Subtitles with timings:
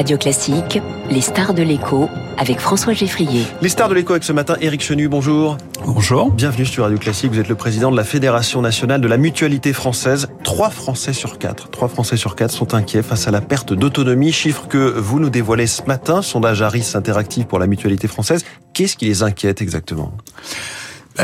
[0.00, 0.80] Radio Classique,
[1.10, 3.44] les stars de l'écho avec François Geffrier.
[3.60, 5.58] Les stars de l'écho avec ce matin, Éric Chenu, bonjour.
[5.84, 6.30] Bonjour.
[6.30, 9.74] Bienvenue sur Radio Classique, vous êtes le président de la Fédération nationale de la mutualité
[9.74, 10.28] française.
[10.42, 14.32] Trois Français sur quatre, trois Français sur quatre sont inquiets face à la perte d'autonomie,
[14.32, 18.42] chiffre que vous nous dévoilez ce matin, sondage Harris Interactive pour la mutualité française.
[18.72, 20.12] Qu'est-ce qui les inquiète exactement?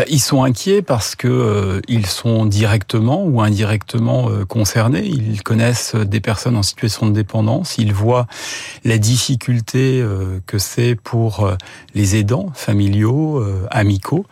[0.09, 5.05] Ils sont inquiets parce que euh, ils sont directement ou indirectement euh, concernés.
[5.05, 7.77] Ils connaissent des personnes en situation de dépendance.
[7.79, 8.27] Ils voient
[8.85, 11.51] la difficulté euh, que c'est pour
[11.95, 14.27] les aidants familiaux, amicaux,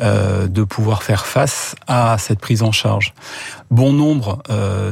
[0.00, 3.14] de pouvoir faire face à cette prise en charge.
[3.70, 4.42] Bon nombre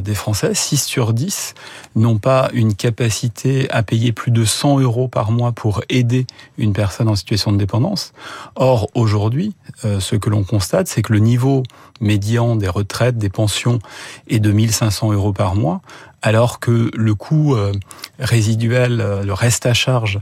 [0.03, 1.53] des Français, 6 sur 10,
[1.95, 6.73] n'ont pas une capacité à payer plus de 100 euros par mois pour aider une
[6.73, 8.13] personne en situation de dépendance.
[8.55, 11.63] Or, aujourd'hui, ce que l'on constate, c'est que le niveau
[11.99, 13.79] médian des retraites, des pensions
[14.27, 15.81] est de 1500 euros par mois,
[16.27, 17.71] alors que le coût euh,
[18.19, 20.19] résiduel, euh, le reste à charge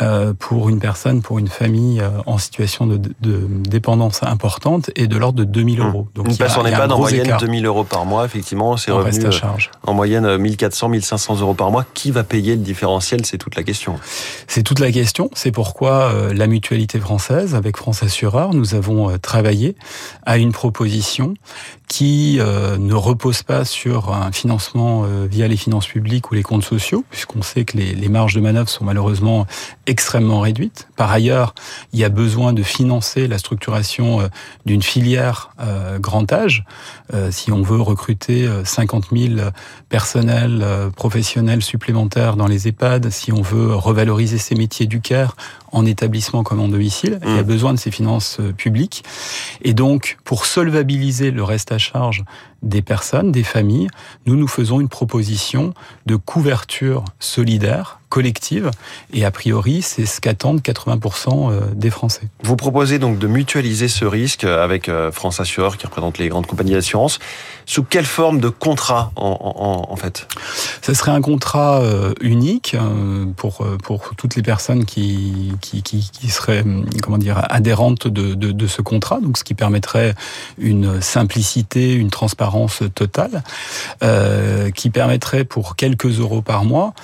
[0.00, 5.40] euh, pour une personne, pour une famille en situation de, dépendance importante est de l'ordre
[5.40, 6.06] de 2000 euros.
[6.14, 9.30] Donc une personne n'est pas en moyenne 2000 euros par mois, effectivement, c'est revenu à
[9.32, 9.72] charge.
[9.84, 11.84] en moyenne 1400, 1500 euros par mois.
[11.94, 13.96] Qui va payer le différentiel C'est toute la question.
[14.46, 15.28] C'est toute la question.
[15.34, 19.74] C'est pourquoi la mutualité française, avec France Assureur, nous avons travaillé
[20.24, 21.34] à une proposition
[21.88, 27.04] qui ne repose pas sur un financement via les finances publiques ou les comptes sociaux,
[27.10, 29.46] puisqu'on sait que les, marges de manœuvre sont malheureusement
[29.86, 30.88] extrêmement réduites.
[30.96, 31.54] Par ailleurs,
[31.92, 34.28] il y a besoin de financer la structuration euh,
[34.64, 36.64] d'une filière euh, grand âge.
[37.12, 39.50] Euh, si on veut recruter 50 000
[39.88, 40.64] personnels
[40.96, 45.36] professionnels supplémentaires dans les EHPAD, si on veut revaloriser ces métiers du care
[45.72, 47.46] en établissement comme en domicile, il y a mmh.
[47.46, 49.04] besoin de ces finances publiques.
[49.62, 52.24] Et donc, pour solvabiliser le reste à charge
[52.62, 53.88] des personnes, des familles,
[54.26, 55.74] nous nous faisons une proposition
[56.06, 58.70] de couverture solidaire collective.
[59.12, 62.22] Et a priori, c'est ce qu'attendent 80% euh, des Français.
[62.42, 66.46] Vous proposez donc de mutualiser ce risque avec euh, France Assureur, qui représente les grandes
[66.46, 67.18] compagnies d'assurance.
[67.66, 70.26] Sous quelle forme de contrat, en, en, fait?
[70.80, 72.76] Ce serait un contrat euh, unique
[73.36, 76.64] pour, pour toutes les personnes qui, qui, qui, qui seraient
[77.02, 80.14] comment dire, adhérentes de, de, de, ce contrat, donc ce qui permettrait
[80.56, 83.42] une simplicité, une transparence totale,
[84.02, 86.94] euh, qui permettrait pour quelques euros par mois,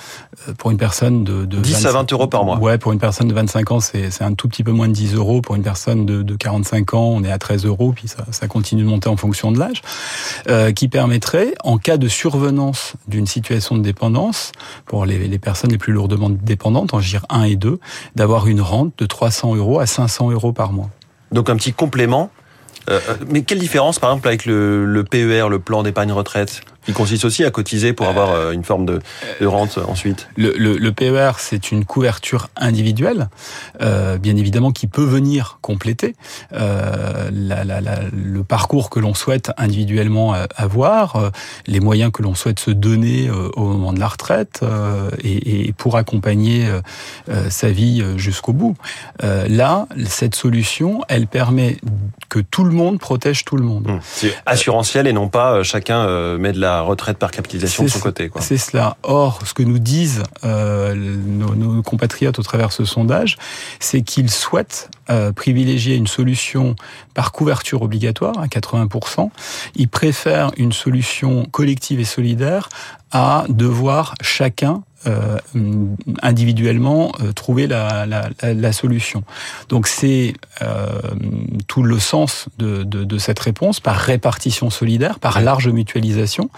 [0.57, 2.57] pour une personne de, 10 à 20 euros par mois.
[2.57, 5.15] Ouais, pour une personne de 25 ans, c'est un tout petit peu moins de 10
[5.15, 5.41] euros.
[5.41, 8.87] Pour une personne de, 45 ans, on est à 13 euros, puis ça, continue de
[8.87, 9.81] monter en fonction de l'âge,
[10.49, 14.51] euh, qui permettrait, en cas de survenance d'une situation de dépendance,
[14.85, 17.79] pour les, les, personnes les plus lourdement dépendantes, en GIR 1 et 2,
[18.15, 20.89] d'avoir une rente de 300 euros à 500 euros par mois.
[21.31, 22.29] Donc un petit complément.
[22.89, 26.61] Euh, euh, mais quelle différence, par exemple, avec le, le PER, le plan d'épargne retraite?
[26.87, 28.99] Il consiste aussi à cotiser pour avoir euh, une forme de,
[29.39, 30.27] de rente ensuite.
[30.37, 33.29] Le, le, le PER, c'est une couverture individuelle,
[33.81, 36.15] euh, bien évidemment, qui peut venir compléter
[36.53, 41.29] euh, la, la, la, le parcours que l'on souhaite individuellement euh, avoir, euh,
[41.67, 44.61] les moyens que l'on souhaite se donner au moment de la retraite
[45.23, 46.65] et, et, pour accompagner
[47.49, 48.75] sa vie jusqu'au bout.
[49.21, 51.77] là, cette solution, elle permet
[52.29, 53.99] que tout le monde protège tout le monde.
[54.01, 58.31] C'est assurantiel et non pas chacun met de la retraite par capitalisation de son côté.
[58.39, 58.97] C'est cela.
[59.03, 63.37] Or, ce que nous disent euh, nos, compatriotes au travers de ce sondage,
[63.79, 66.75] c'est qu'ils souhaitent euh, privilégier une solution
[67.13, 69.29] par couverture obligatoire à 80%.
[69.75, 72.69] Ils préfèrent une solution collective et solidaire
[73.11, 75.37] à devoir chacun euh,
[76.21, 79.23] individuellement euh, trouver la, la, la, solution.
[79.69, 80.87] Donc c'est euh,
[81.67, 86.49] tout le sens de, de, de, cette réponse par répartition solidaire, par large mutualisation.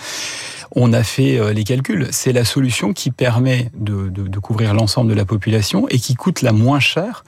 [0.76, 2.08] On a fait les calculs.
[2.12, 6.42] C'est la solution qui permet de, de, couvrir l'ensemble de la population et qui coûte
[6.42, 7.24] la moins cher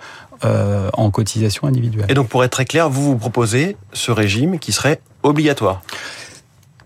[0.46, 2.06] euh, en cotisation individuelle.
[2.08, 5.82] Et donc pour être très clair, vous vous proposez ce régime qui serait obligatoire?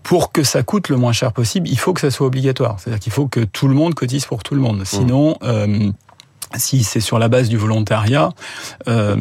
[0.04, 2.78] Pour que ça coûte le moins cher possible, il faut que ça soit obligatoire.
[2.78, 4.82] C'est-à-dire qu'il faut que tout le monde cotise pour tout le monde.
[4.84, 5.90] Sinon, euh,
[6.56, 8.30] si c'est sur la base du volontariat,
[8.86, 9.16] euh,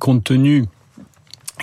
[0.00, 0.64] compte tenu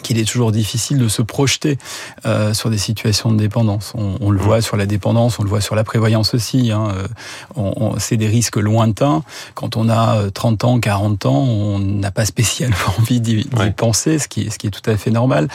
[0.02, 1.78] qu'il est toujours difficile de se projeter
[2.26, 3.94] euh, sur des situations de dépendance.
[3.96, 6.72] On, on, le voit sur la dépendance, on le voit sur la prévoyance aussi.
[6.72, 6.88] Hein.
[6.96, 7.08] Euh,
[7.56, 9.24] on, c'est des risques lointains.
[9.54, 13.46] Quand on a 30 euh, ans, 40 ans, on n'a pas spécialement envie d'y
[13.76, 15.48] penser, ce qui, est, ce qui est tout à fait normal.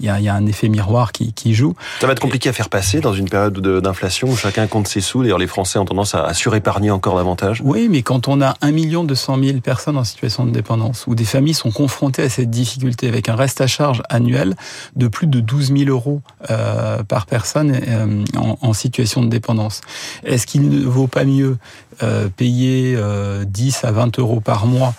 [0.00, 1.74] Il y a, il y a un effet miroir qui, qui, joue.
[2.00, 5.00] Ça va être compliqué à faire passer dans une période d'inflation où chacun compte ses
[5.00, 5.22] sous.
[5.22, 7.60] D'ailleurs, les Français ont tendance à, surépargner encore davantage.
[7.64, 11.14] Oui, mais quand on a 1 million 200 000 personnes en situation de dépendance, où
[11.14, 14.54] des familles sont confrontées à cette difficulté avec un reste à charge charge annuelle
[14.96, 16.20] de plus de 12 000 euros
[16.50, 19.80] euh, par personne euh, en, en, situation de dépendance.
[20.24, 21.56] Est-ce qu'il ne vaut pas mieux
[22.02, 22.98] euh, payer
[23.46, 24.94] 10 à 20 euros par mois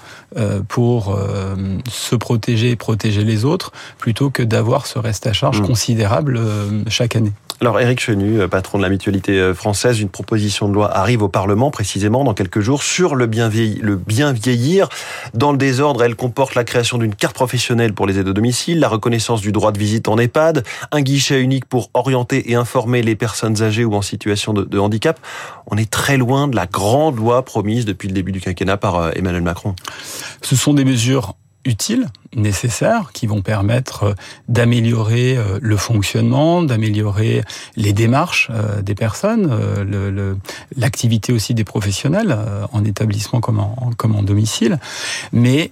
[0.67, 1.17] pour
[1.89, 5.67] se protéger et protéger les autres plutôt que d'avoir ce reste à charge mmh.
[5.67, 6.39] considérable
[6.87, 7.31] chaque année?
[7.61, 11.21] Alors Éric Chenu, euh, patron de la mutualité euh, française, une proposition de loi arrive
[11.21, 14.87] au Parlement précisément dans quelques jours sur le bien, vieillir.
[15.33, 18.79] Dans le désordre, elle comporte la création d'une carte professionnelle pour les aides à domicile,
[18.79, 23.01] la reconnaissance du droit de visite en EHPAD, un guichet unique pour orienter et informer
[23.01, 25.19] les personnes âgées ou en situation de, de handicap.
[25.67, 28.95] On est très loin de la grande loi promise depuis le début du quinquennat par
[28.95, 29.75] euh, Emmanuel Macron.
[30.41, 31.35] Ce sont des mesures
[31.65, 34.13] utiles, nécessaires, qui vont permettre euh,
[34.47, 37.43] d'améliorer euh, le fonctionnement, d'améliorer
[37.75, 39.49] les démarches euh, des personnes,
[40.75, 42.37] l'activité aussi des professionnels
[42.71, 44.79] en établissement comme en, comme en domicile.
[45.31, 45.71] Mais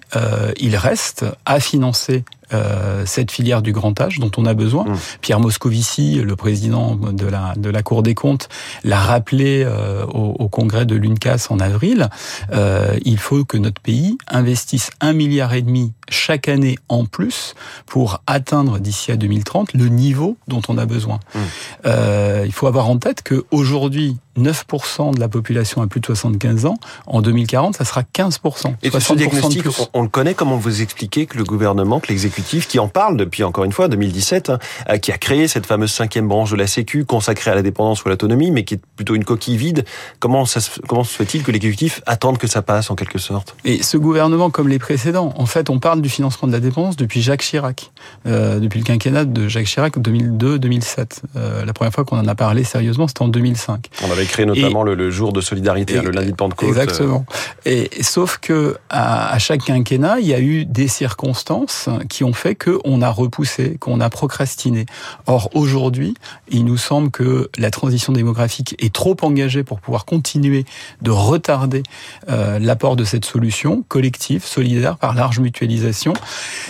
[0.59, 2.24] il reste à financer
[2.54, 4.86] euh, cette filière du grand âge dont on a besoin.
[4.86, 4.98] Mmh.
[5.19, 8.48] Pierre Moscovici, le président de la, de la Cour des comptes,
[8.86, 12.07] l'a rappelé euh, au, au, congrès de l'UNCAS en avril.
[12.54, 17.55] Euh, il faut que notre pays investisse un milliard et demi chaque année en plus
[17.85, 21.19] pour atteindre d'ici à 2030 le niveau dont on a besoin.
[21.33, 21.39] Mmh.
[21.85, 26.06] Euh, il faut avoir en tête que aujourd'hui 9% de la population a plus de
[26.06, 26.78] 75 ans.
[27.06, 28.75] En 2040, ça sera 15%.
[28.84, 29.63] Et ce diagnostic,
[29.94, 30.34] on, le connaît.
[30.34, 33.88] Comment vous expliquez que le gouvernement, que l'exécutif, qui en parle depuis encore une fois
[33.88, 37.56] 2017, hein, euh, qui a créé cette fameuse cinquième branche de la Sécu consacrée à
[37.56, 39.86] la dépendance ou à l'autonomie, mais qui est plutôt une coquille vide,
[40.19, 43.56] comment, ça, comment se fait-il que l'exécutif attende que ça passe en quelque sorte?
[43.66, 46.95] Et ce gouvernement, comme les précédents, en fait, on parle du financement de la dépendance
[46.95, 47.92] depuis Jacques Chirac,
[48.25, 51.22] euh, depuis le quinquennat de Jacques Chirac 2002-2007.
[51.36, 53.90] Euh, la première fois qu'on en a parlé sérieusement, c'était en 2005.
[54.04, 56.69] On avait créé notamment le, jour de solidarité, le lundi de Pentecôte.
[56.69, 57.25] Exactement.
[57.65, 62.33] Et sauf que à, à, chaque quinquennat, il y a eu des circonstances qui ont
[62.33, 64.85] fait qu'on a repoussé, qu'on a procrastiné.
[65.25, 66.13] Or aujourd'hui,
[66.50, 70.65] il nous semble que la transition démographique est trop engagée pour pouvoir continuer
[71.01, 71.83] de retarder
[72.30, 76.13] euh, l'apport de cette solution collective, solidaire, par large mutualisation.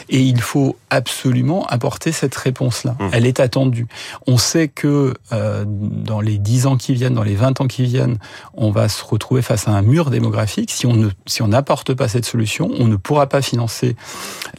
[0.10, 2.96] Et il faut absolument apporter cette réponse-là.
[3.00, 3.10] Mmh.
[3.12, 3.88] Elle est attendue.
[4.26, 7.84] On sait que euh, dans les 10 ans qui viennent, dans les 20 ans qui
[7.84, 8.18] viennent,
[8.54, 10.72] on va se retrouver face à un mur démographique.
[10.72, 13.96] Si on ne, si on n'apporte pas cette solution, on ne pourra pas financer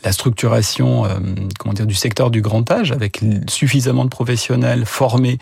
[0.05, 1.19] la structuration, euh,
[1.59, 5.39] comment dire, du secteur du grand âge avec suffisamment de professionnels formés,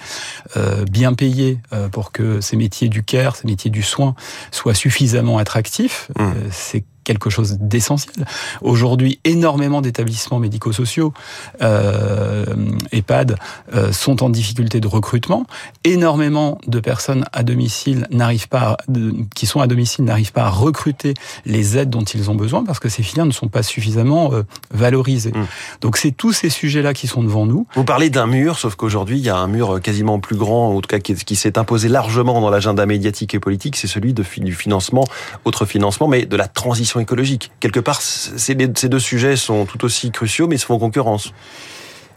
[0.57, 4.15] euh, bien payés euh, pour que ces métiers du care, ces métiers du soin
[4.51, 6.09] soient suffisamment attractifs.
[6.17, 6.23] Mmh.
[6.23, 8.26] Euh, c'est quelque chose d'essentiel.
[8.62, 11.14] Aujourd'hui, énormément d'établissements médico-sociaux,
[11.62, 12.44] euh,
[12.91, 13.37] EHPAD,
[13.75, 15.47] euh, sont en difficulté de recrutement.
[15.85, 20.50] Énormément de personnes à domicile n'arrivent pas, de, qui sont à domicile n'arrivent pas à
[20.50, 21.14] recruter
[21.44, 24.43] les aides dont ils ont besoin parce que ces filières ne sont pas suffisamment euh,
[24.73, 25.32] valorisées.
[25.32, 25.47] Mmh.
[25.82, 27.69] Donc c'est tous ces sujets-là qui sont devant nous.
[27.76, 30.81] Vous parlez d'un mur, sauf qu'aujourd'hui il y a un mur quasiment plus grand, en
[30.81, 34.25] tout cas qui, qui s'est imposé largement dans l'agenda médiatique et politique, c'est celui de,
[34.38, 35.05] du financement,
[35.44, 37.53] autre financement, mais de la transition écologique.
[37.61, 41.33] Quelque part, ces deux sujets sont tout aussi cruciaux, mais ils se font concurrence.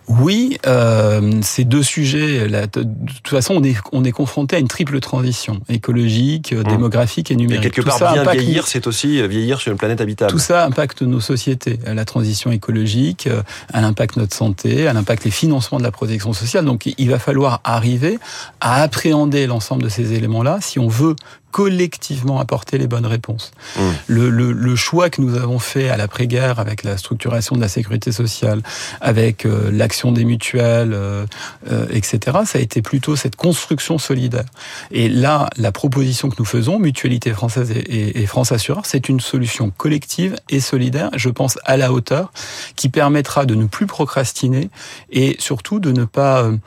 [0.10, 4.60] Oui, euh, ces deux sujets, là, de toute façon, on est, on est confronté à
[4.60, 6.64] une triple transition écologique, mmh.
[6.64, 7.66] démographique et numérique.
[7.66, 10.32] Et quelque part, ça bien vieillir, c'est aussi vieillir sur une planète habitable.
[10.32, 11.78] Tout ça impacte nos sociétés.
[11.86, 16.34] La transition écologique, euh, elle impacte notre santé, elle impacte les financements de la protection
[16.34, 16.66] sociale.
[16.66, 18.18] Donc, il va falloir arriver
[18.62, 21.16] à appréhender l'ensemble de ces éléments-là si on veut
[21.52, 23.52] collectivement apporter les bonnes réponses.
[23.76, 23.82] Mmh.
[24.08, 27.68] Le, le, le, choix que nous avons fait à l'après-guerre avec la structuration de la
[27.68, 28.62] sécurité sociale,
[29.02, 31.26] avec euh, l'action des mutuelles, euh,
[31.72, 34.46] euh, etc., ça a été plutôt cette construction solidaire.
[34.92, 39.10] Et là, la proposition que nous faisons, Mutualité française et, et, et France Assureur, c'est
[39.10, 42.32] une solution collective et solidaire, je pense à la hauteur,
[42.76, 44.70] qui permettra de ne plus procrastiner
[45.12, 46.58] et surtout de ne pas, euh,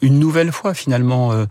[0.00, 1.46] une nouvelle fois finalement, euh,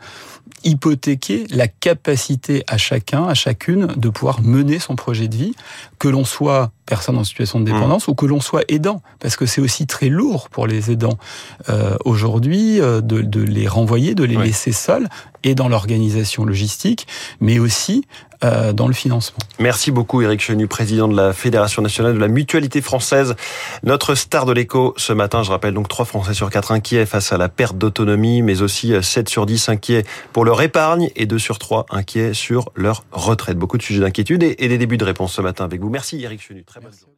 [0.63, 5.55] hypothéquer la capacité à chacun, à chacune, de pouvoir mener son projet de vie,
[5.99, 8.11] que l'on soit personne en situation de dépendance mmh.
[8.11, 11.17] ou que l'on soit aidant, parce que c'est aussi très lourd pour les aidants
[11.69, 14.47] euh, aujourd'hui euh, de, de, les renvoyer, de les oui.
[14.47, 15.07] laisser seuls,
[15.43, 17.07] et dans l'organisation logistique,
[17.39, 18.05] mais aussi
[18.43, 19.39] euh, dans le financement.
[19.59, 23.35] Merci beaucoup Éric Chenu, président de la Fédération nationale de la mutualité française.
[23.83, 27.33] Notre star de l'écho ce matin, je rappelle donc 3 Français sur 4 inquiets face
[27.33, 31.37] à la perte d'autonomie, mais aussi 7 sur 10 inquiets pour leur épargne et 2
[31.37, 33.57] sur 3 inquiets sur leur retraite.
[33.57, 35.89] Beaucoup de sujets d'inquiétude et, et des débuts de réponse ce matin avec vous.
[35.89, 36.63] Merci Éric Chenu.
[36.63, 37.13] Très bonne journée.